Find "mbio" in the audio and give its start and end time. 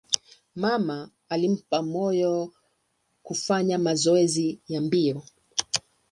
4.81-5.23